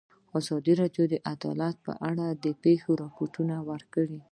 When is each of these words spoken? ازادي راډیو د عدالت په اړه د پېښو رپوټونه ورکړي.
ازادي 0.39 0.73
راډیو 0.81 1.03
د 1.09 1.15
عدالت 1.31 1.75
په 1.85 1.91
اړه 2.09 2.25
د 2.43 2.45
پېښو 2.63 2.91
رپوټونه 3.03 3.55
ورکړي. 3.69 4.17